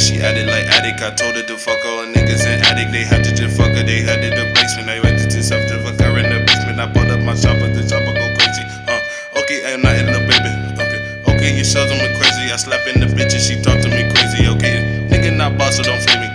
she 0.00 0.20
added 0.22 0.46
like 0.46 0.66
addict. 0.70 1.02
I 1.02 1.10
told 1.10 1.34
her 1.36 1.42
to 1.42 1.56
fuck 1.58 1.82
all 1.84 2.06
niggas 2.06 2.46
in 2.46 2.62
attic. 2.62 2.90
They 2.92 3.04
had 3.04 3.24
to 3.24 3.34
just 3.34 3.56
fuck 3.56 3.74
her. 3.74 3.82
They 3.82 4.00
had 4.02 4.22
it 4.22 4.34
the 4.34 4.46
basement. 4.54 4.88
I 4.90 5.00
went 5.00 5.18
to 5.18 5.26
just 5.28 5.52
have 5.52 5.66
to 5.68 5.82
fuck 5.82 5.98
her 6.00 6.18
in 6.18 6.26
the 6.30 6.40
basement. 6.46 6.80
I 6.80 6.86
pulled 6.86 7.10
up 7.10 7.20
my 7.20 7.34
shopper. 7.34 7.66
The 7.72 7.82
shopper 7.82 8.14
go 8.14 8.26
crazy. 8.38 8.64
Uh, 8.86 9.40
okay, 9.42 9.74
I'm 9.74 9.82
not 9.82 9.96
in 9.98 10.06
the 10.06 10.22
baby. 10.28 10.52
Okay, 10.78 11.00
okay, 11.34 11.50
you 11.58 11.64
shows 11.64 11.90
me 11.90 12.06
crazy. 12.18 12.52
I 12.52 12.56
slap 12.56 12.86
in 12.86 13.00
the 13.00 13.08
bitch 13.10 13.34
and 13.34 13.42
she 13.42 13.58
talk 13.60 13.80
to 13.82 13.88
me 13.90 14.06
crazy. 14.14 14.46
Okay, 14.46 15.06
nigga 15.10 15.34
not 15.36 15.58
boss, 15.58 15.76
so 15.76 15.82
don't 15.82 16.00
feel 16.04 16.20
me. 16.20 16.28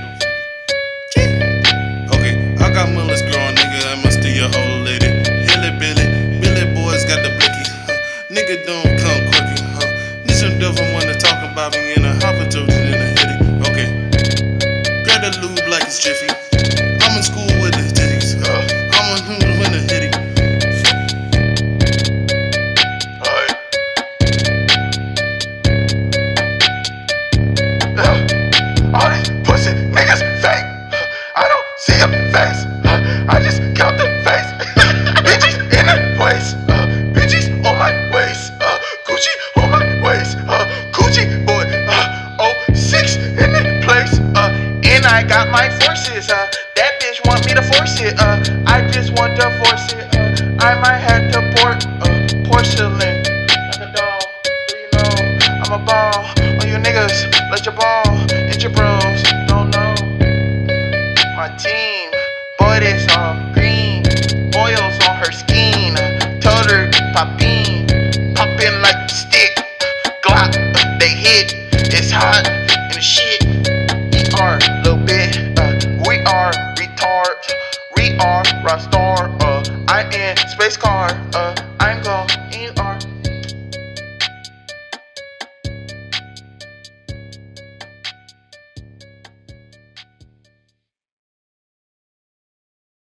Okay, 2.11 2.33
I 2.59 2.67
got 2.73 2.89
Mullis 2.91 3.23
growing, 3.29 3.55
nigga. 3.55 3.79
I 3.91 3.95
must 4.03 4.19
be 4.19 4.33
your 4.33 4.51
old 4.51 4.83
lady. 4.83 5.07
Hilly 5.47 5.71
Billy, 5.79 6.05
Billy 6.41 6.65
boys 6.75 7.05
got 7.05 7.21
the 7.23 7.31
blicky. 7.37 7.63
Huh. 7.87 7.95
Nigga 8.33 8.65
don't 8.65 8.91
come 8.99 9.21
quickie. 9.31 9.61
Huh. 9.77 9.87
This 10.25 10.41
one 10.43 10.59
devil 10.59 10.83
wanna 10.93 11.15
talk 11.19 11.39
about 11.47 11.71
me 11.73 11.93
in 11.95 12.05
a 12.05 12.13
hopper 12.19 12.32
jiffy. 15.99 16.32
force 47.83 47.99
it. 47.99 48.15
Uh, 48.17 48.63
I 48.65 48.89
just 48.91 49.11
want 49.19 49.35
to 49.35 49.49
force 49.59 49.91
it. 49.91 50.07
Uh, 50.15 50.63
I 50.63 50.79
might 50.79 51.03
have 51.03 51.31
to 51.33 51.39
port 51.57 51.85
uh, 51.99 52.47
porcelain. 52.47 52.95
Like 52.95 53.81
a 53.81 53.91
doll, 53.91 54.19
do 54.69 54.77
you 54.77 54.89
know? 54.93 55.11
I'm 55.63 55.81
a 55.81 55.85
ball. 55.85 56.23
all 56.23 56.65
you 56.65 56.79
niggas, 56.79 57.27
let 57.51 57.65
your 57.65 57.75
ball 57.75 58.15
hit 58.29 58.63
your 58.63 58.71
bros. 58.71 59.23
Don't 59.47 59.69
know. 59.71 59.95
My 61.35 61.49
team, 61.59 62.09
boy, 62.57 62.79
this 62.79 63.05
on 63.17 63.51
green. 63.51 64.05
Oils 64.55 64.95
on 65.07 65.15
her 65.17 65.31
skin. 65.33 65.95
Told 66.39 66.65
her 66.71 66.89
popping, 67.13 67.87
poppin' 68.33 68.81
like 68.81 68.95
a 68.95 69.09
stick. 69.09 69.51
Glock, 70.23 70.53
they 70.99 71.09
hit. 71.09 71.53
It's 71.91 72.11
hot. 72.11 72.52
Rasta 78.73 79.02